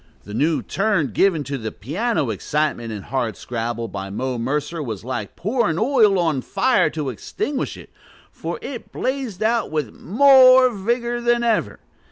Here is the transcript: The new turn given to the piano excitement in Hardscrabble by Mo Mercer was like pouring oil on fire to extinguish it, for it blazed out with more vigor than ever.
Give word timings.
The 0.23 0.33
new 0.33 0.63
turn 0.63 1.11
given 1.11 1.43
to 1.43 1.59
the 1.59 1.71
piano 1.71 2.31
excitement 2.31 2.91
in 2.91 3.03
Hardscrabble 3.03 3.87
by 3.89 4.09
Mo 4.09 4.39
Mercer 4.39 4.81
was 4.81 5.03
like 5.03 5.35
pouring 5.35 5.77
oil 5.77 6.17
on 6.17 6.41
fire 6.41 6.89
to 6.89 7.09
extinguish 7.11 7.77
it, 7.77 7.91
for 8.31 8.57
it 8.63 8.91
blazed 8.91 9.43
out 9.43 9.69
with 9.69 9.93
more 9.93 10.71
vigor 10.71 11.21
than 11.21 11.43
ever. 11.43 11.79